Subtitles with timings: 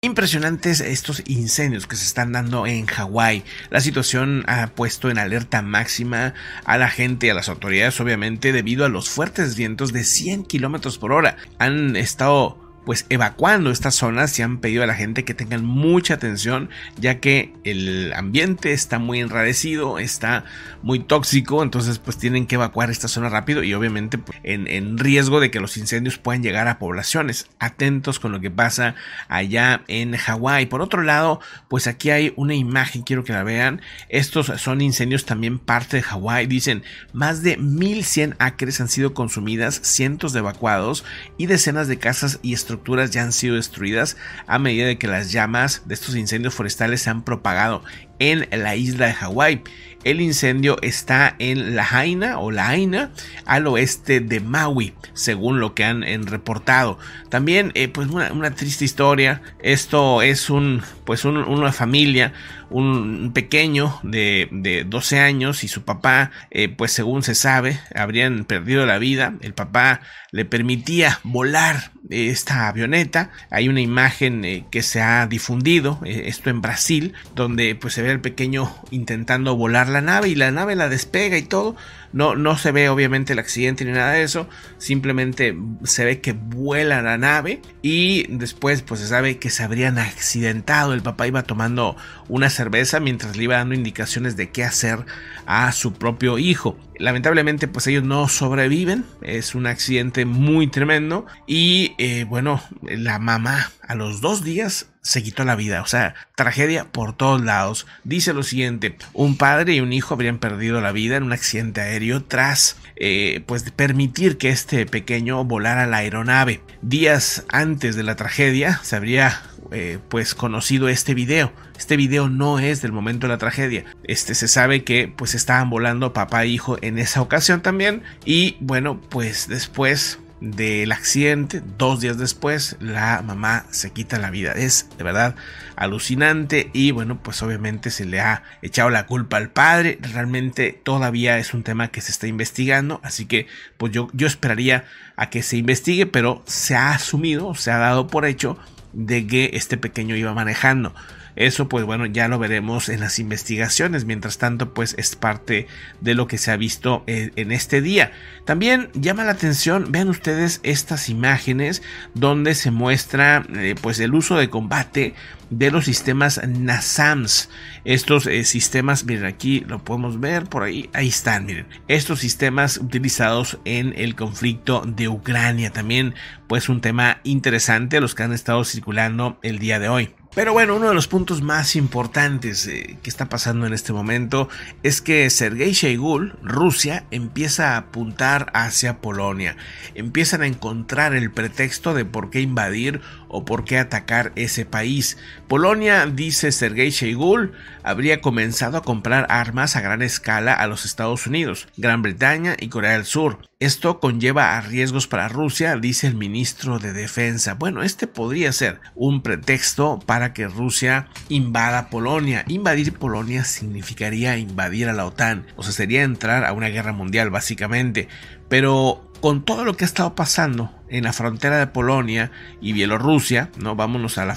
[0.00, 3.42] Impresionantes estos incendios que se están dando en Hawái.
[3.68, 8.52] La situación ha puesto en alerta máxima a la gente y a las autoridades, obviamente,
[8.52, 11.36] debido a los fuertes vientos de 100 kilómetros por hora.
[11.58, 16.14] Han estado pues evacuando estas zonas y han pedido a la gente que tengan mucha
[16.14, 20.46] atención ya que el ambiente está muy enrarecido, está
[20.80, 24.96] muy tóxico, entonces pues tienen que evacuar esta zona rápido y obviamente pues, en, en,
[24.96, 27.50] riesgo de que los incendios puedan llegar a poblaciones.
[27.58, 28.94] Atentos con lo que pasa
[29.28, 30.64] allá en Hawái.
[30.64, 33.82] Por otro lado, pues aquí hay una imagen, quiero que la vean.
[34.08, 36.46] Estos son incendios también parte de Hawái.
[36.46, 41.04] Dicen más de 1100 acres han sido consumidas, cientos de evacuados
[41.36, 42.77] y decenas de casas y estructuras
[43.10, 47.10] ya han sido destruidas a medida de que las llamas de estos incendios forestales se
[47.10, 47.82] han propagado
[48.18, 49.62] en la isla de Hawái.
[50.04, 53.10] El incendio está en La Haina o La Haina
[53.46, 56.98] al oeste de Maui, según lo que han reportado.
[57.30, 59.42] También, eh, pues una, triste historia.
[59.60, 62.32] Esto es un, pues una familia,
[62.70, 68.44] un pequeño de, de 12 años y su papá, eh, pues según se sabe, habrían
[68.44, 69.34] perdido la vida.
[69.40, 73.30] El papá le permitía volar esta avioneta.
[73.50, 78.10] Hay una imagen eh, que se ha difundido, esto en Brasil, donde pues se ve
[78.10, 81.76] al pequeño intentando volar la nave y la nave la despega y todo.
[82.12, 84.48] No, no se ve obviamente el accidente ni nada de eso.
[84.78, 89.98] Simplemente se ve que vuela la nave y después pues se sabe que se habrían
[89.98, 90.94] accidentado.
[90.94, 91.96] El papá iba tomando
[92.28, 95.04] una cerveza mientras le iba dando indicaciones de qué hacer
[95.46, 96.78] a su propio hijo.
[96.98, 99.04] Lamentablemente pues ellos no sobreviven.
[99.22, 105.22] Es un accidente muy tremendo y eh, bueno la mamá a los dos días se
[105.22, 105.80] quitó la vida.
[105.80, 107.86] O sea, tragedia por todos lados.
[108.04, 111.80] Dice lo siguiente, un padre y un hijo habrían perdido la vida en un accidente
[111.80, 116.60] aéreo tras eh, pues permitir que este pequeño volara la aeronave.
[116.82, 121.52] Días antes de la tragedia se habría eh, pues conocido este video.
[121.76, 123.84] Este video no es del momento de la tragedia.
[124.04, 128.56] Este se sabe que pues estaban volando papá e hijo en esa ocasión también y
[128.60, 134.52] bueno pues después del accidente, dos días después, la mamá se quita la vida.
[134.52, 135.34] Es de verdad
[135.76, 139.98] alucinante y bueno, pues obviamente se le ha echado la culpa al padre.
[140.00, 143.46] Realmente todavía es un tema que se está investigando, así que
[143.76, 144.84] pues yo, yo esperaría
[145.16, 148.58] a que se investigue, pero se ha asumido, se ha dado por hecho
[148.98, 150.92] de que este pequeño iba manejando.
[151.38, 154.04] Eso pues bueno ya lo veremos en las investigaciones.
[154.04, 155.68] Mientras tanto pues es parte
[156.00, 158.10] de lo que se ha visto en, este día.
[158.44, 161.82] También llama la atención, vean ustedes estas imágenes
[162.14, 165.14] donde se muestra eh, pues el uso de combate
[165.50, 167.48] de los sistemas NASAMS.
[167.84, 171.66] Estos eh, sistemas, miren aquí lo podemos ver por ahí, ahí están, miren.
[171.86, 175.70] Estos sistemas utilizados en el conflicto de Ucrania.
[175.70, 176.14] También
[176.48, 180.14] pues un tema interesante los que han estado circulando el día de hoy.
[180.34, 184.48] Pero bueno, uno de los puntos más importantes eh, que está pasando en este momento
[184.82, 189.56] es que Sergei Shoigu, Rusia, empieza a apuntar hacia Polonia.
[189.94, 195.18] Empiezan a encontrar el pretexto de por qué invadir o por qué atacar ese país.
[195.46, 197.50] Polonia, dice Sergei Shoigu,
[197.82, 202.68] habría comenzado a comprar armas a gran escala a los Estados Unidos, Gran Bretaña y
[202.68, 203.38] Corea del Sur.
[203.60, 207.54] Esto conlleva a riesgos para Rusia, dice el ministro de Defensa.
[207.54, 212.44] Bueno, este podría ser un pretexto para que Rusia invada Polonia.
[212.46, 217.30] Invadir Polonia significaría invadir a la OTAN, o sea, sería entrar a una guerra mundial
[217.30, 218.08] básicamente.
[218.48, 222.30] Pero con todo lo que ha estado pasando en la frontera de Polonia
[222.60, 223.76] y Bielorrusia, ¿no?
[223.76, 224.36] Vámonos, a la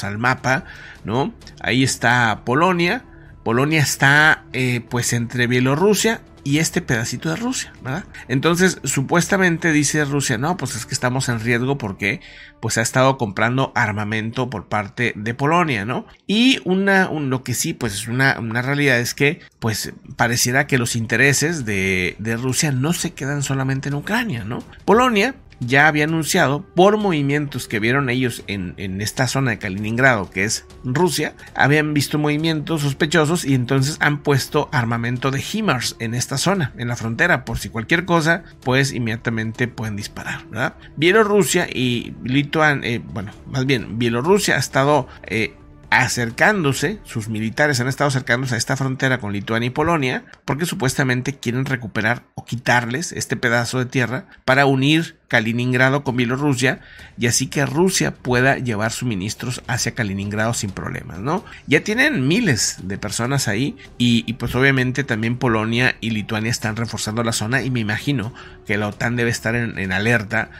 [0.00, 0.64] al mapa,
[1.04, 1.34] ¿no?
[1.60, 3.04] Ahí está Polonia.
[3.42, 8.04] Polonia está eh, pues entre Bielorrusia y este pedacito de Rusia, ¿verdad?
[8.28, 12.20] Entonces, supuestamente dice Rusia, no, pues es que estamos en riesgo porque
[12.60, 16.06] pues ha estado comprando armamento por parte de Polonia, ¿no?
[16.28, 20.78] Y una, lo que sí, pues es una, una, realidad es que pues pareciera que
[20.78, 24.62] los intereses de, de Rusia no se quedan solamente en Ucrania, ¿no?
[24.84, 30.44] Polonia ya había anunciado por movimientos que vieron ellos en, esta zona de Kaliningrado, que
[30.44, 36.38] es Rusia, habían visto movimientos sospechosos y entonces han puesto armamento de HIMARS en esta
[36.38, 40.74] zona, en la frontera, por si cualquier cosa, pues inmediatamente pueden disparar, ¿verdad?
[40.96, 45.54] Bielorrusia y Lituania, eh, bueno, más bien, Bielorrusia ha estado eh,
[45.90, 51.38] acercándose, sus militares han estado acercándose a esta frontera con Lituania y Polonia, porque supuestamente
[51.38, 56.80] quieren recuperar o quitarles este pedazo de tierra para unir Kaliningrado con Bielorrusia
[57.18, 61.44] y así que Rusia pueda llevar suministros hacia Kaliningrado sin problemas, ¿no?
[61.66, 67.24] Ya tienen miles de personas ahí y, pues obviamente también Polonia y Lituania están reforzando
[67.24, 68.32] la zona y me imagino
[68.66, 70.50] que la OTAN debe estar en, alerta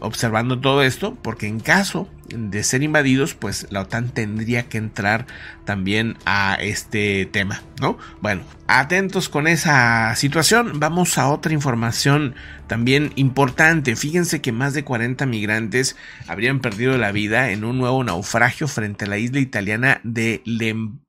[0.00, 5.26] observando todo esto porque en caso de ser invadidos pues la OTAN tendría que entrar
[5.64, 7.98] también a este tema, ¿no?
[8.20, 12.34] Bueno, atentos con esa situación, vamos a otra información
[12.66, 18.02] también importante, fíjense que más de 40 migrantes habrían perdido la vida en un nuevo
[18.02, 20.42] naufragio frente a la isla italiana de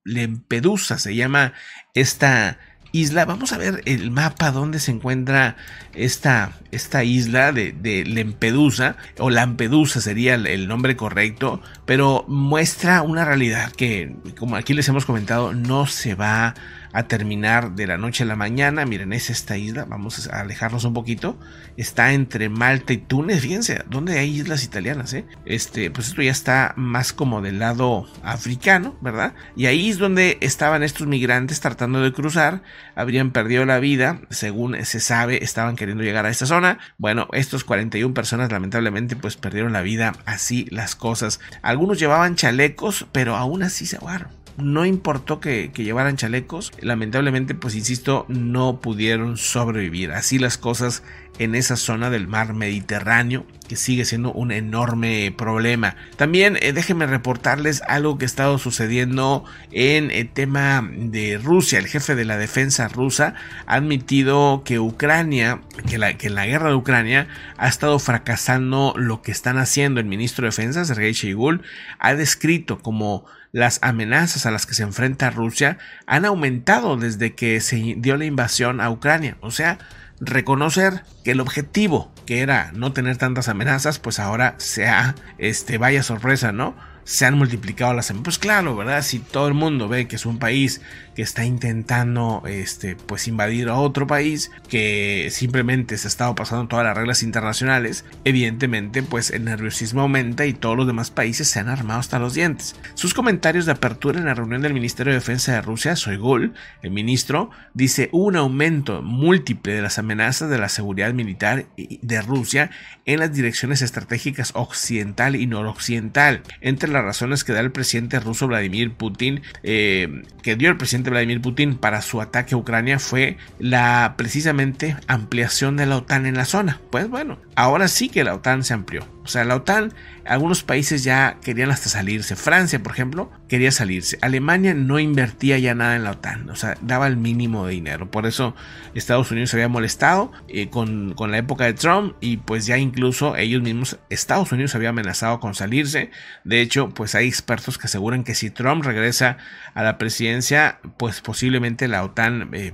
[0.04, 0.98] Lampedusa.
[0.98, 1.54] Se llama
[1.94, 2.60] esta
[2.96, 3.26] isla.
[3.26, 5.56] Vamos a ver el mapa donde se encuentra
[5.94, 13.72] esta, esta isla de, Lampedusa, o Lampedusa sería el, nombre correcto, pero muestra una realidad
[13.72, 16.56] que, como aquí les hemos comentado, no se va a
[17.04, 18.86] terminar de la noche a la mañana.
[18.86, 19.86] Miren, es esta isla.
[19.86, 21.38] Vamos a alejarnos un poquito.
[21.78, 23.42] Está entre Malta y Túnez.
[23.42, 25.14] Fíjense, ¿dónde hay islas italianas?
[25.14, 25.26] Eh?
[25.46, 29.34] Este, pues esto ya está más como del lado africano, ¿verdad?
[29.56, 32.64] Y ahí es donde estaban estos migrantes tratando de cruzar.
[32.96, 34.22] Habrían perdido la vida.
[34.30, 36.80] Según se sabe, estaban queriendo llegar a esta zona.
[36.98, 40.14] Bueno, estos 41 personas lamentablemente pues perdieron la vida.
[40.26, 41.40] Así las cosas.
[41.62, 47.76] Algunos llevaban chalecos, pero aún así se ahogaron no importó que, llevaran chalecos, lamentablemente, pues
[47.76, 50.12] insisto, no pudieron sobrevivir.
[50.12, 51.04] Así las cosas
[51.40, 55.96] en esa zona del mar Mediterráneo, que sigue siendo un enorme problema.
[56.18, 61.80] También eh, déjenme reportarles algo que ha estado sucediendo en el tema de Rusia.
[61.80, 63.34] El jefe de la defensa rusa
[63.66, 67.28] ha admitido que Ucrania, que, la, que en la guerra de Ucrania
[67.58, 70.00] ha estado fracasando lo que están haciendo.
[70.00, 71.62] El ministro de Defensa, Sergei Sheigul,
[72.00, 75.78] ha descrito como las amenazas a las que se enfrenta Rusia
[76.08, 79.38] han aumentado desde que se dio la invasión a Ucrania.
[79.40, 79.78] O sea,
[80.20, 86.04] reconocer que el objetivo que era no tener tantas amenazas, pues ahora sea, este, vaya
[86.04, 86.76] sorpresa, ¿no?
[87.06, 90.40] Se han multiplicado las pues claro verdad si todo el mundo ve que es un
[90.40, 90.82] país
[91.16, 96.68] que está intentando este pues invadir a otro país que simplemente se ha estado pasando
[96.68, 101.60] todas las reglas internacionales evidentemente pues el nerviosismo aumenta y todos los demás países se
[101.60, 102.76] han armado hasta los dientes.
[102.96, 106.92] Sus comentarios de apertura en la reunión del Ministerio de Defensa de Rusia Soygul el
[106.92, 112.72] ministro dice un aumento múltiple de las amenazas de la seguridad militar de Rusia
[113.06, 118.48] en las direcciones estratégicas occidental y noroccidental entre las razones que da el presidente ruso
[118.48, 123.38] Vladimir Putin, eh, que dio el presidente Vladimir Putin para su ataque a Ucrania fue
[123.60, 126.82] la precisamente ampliación de la OTAN en la zona.
[126.90, 129.15] Pues bueno, ahora sí que la OTAN se amplió.
[129.26, 129.92] O sea, la OTAN,
[130.24, 132.36] algunos países ya querían hasta salirse.
[132.36, 134.20] Francia, por ejemplo, quería salirse.
[134.22, 136.48] Alemania no invertía ya nada en la OTAN.
[136.52, 138.12] O sea, daba el mínimo de dinero.
[138.12, 138.56] Por eso
[138.94, 142.14] Estados Unidos se había molestado eh, con, con, la época de Trump.
[142.22, 146.12] Y pues ya incluso ellos mismos, Estados Unidos había amenazado con salirse.
[146.44, 149.38] De hecho, pues hay expertos que aseguran que si Trump regresa
[149.74, 152.50] a la presidencia, pues posiblemente la OTAN...
[152.54, 152.74] Eh,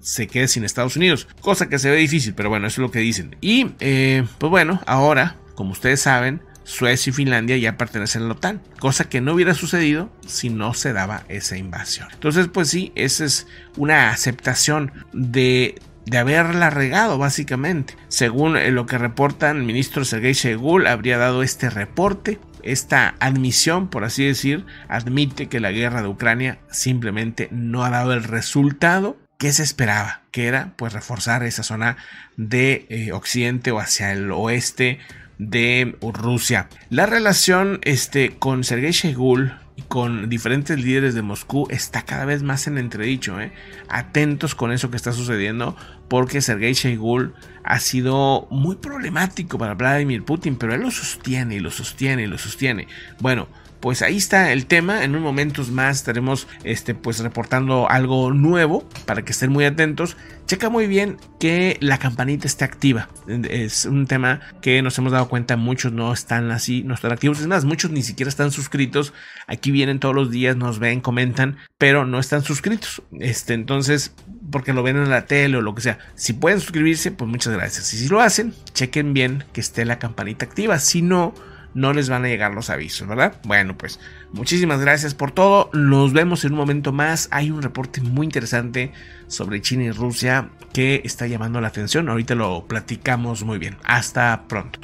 [0.00, 2.90] se quede sin Estados Unidos, cosa que se ve difícil, pero bueno, eso es lo
[2.90, 3.36] que dicen.
[3.40, 8.34] Y eh, pues bueno, ahora como ustedes saben, Suecia y Finlandia ya pertenecen a la
[8.34, 12.06] OTAN, cosa que no hubiera sucedido si no se daba esa invasión.
[12.12, 17.96] Entonces, pues sí, esa es una aceptación de, de haberla regado, básicamente.
[18.06, 22.38] Según eh, lo que reportan, el ministro Sergei Shegul habría dado este reporte.
[22.62, 28.12] Esta admisión, por así decir, admite que la guerra de Ucrania simplemente no ha dado
[28.12, 31.96] el resultado que se esperaba, que era pues reforzar esa zona
[32.36, 34.98] de eh, occidente o hacia el oeste
[35.38, 36.68] de Rusia.
[36.90, 42.42] La relación este, con Sergei Shegul y con diferentes líderes de Moscú está cada vez
[42.42, 43.40] más en entredicho.
[43.40, 43.52] ¿eh?
[43.88, 45.76] Atentos con eso que está sucediendo
[46.08, 51.60] porque Sergei Shegul ha sido muy problemático para Vladimir Putin, pero él lo sostiene y
[51.60, 52.88] lo sostiene y lo sostiene.
[53.20, 53.46] Bueno,
[53.80, 55.04] pues ahí está el tema.
[55.04, 60.16] En unos momentos más estaremos este, pues reportando algo nuevo para que estén muy atentos.
[60.46, 63.08] Checa muy bien que la campanita esté activa.
[63.26, 67.40] Es un tema que nos hemos dado cuenta, muchos no están así, no están activos.
[67.40, 69.12] Es más, muchos ni siquiera están suscritos.
[69.46, 73.02] Aquí vienen todos los días, nos ven, comentan, pero no están suscritos.
[73.20, 74.14] Este, entonces,
[74.50, 75.98] porque lo ven en la tele o lo que sea.
[76.14, 77.92] Si pueden suscribirse, pues muchas gracias.
[77.92, 80.78] Y si lo hacen, chequen bien que esté la campanita activa.
[80.78, 81.34] Si no,
[81.78, 83.40] no les van a llegar los avisos, ¿verdad?
[83.44, 84.00] Bueno, pues
[84.32, 85.70] muchísimas gracias por todo.
[85.72, 87.28] Nos vemos en un momento más.
[87.30, 88.92] Hay un reporte muy interesante
[89.28, 92.08] sobre China y Rusia que está llamando la atención.
[92.08, 93.76] Ahorita lo platicamos muy bien.
[93.84, 94.76] Hasta pronto.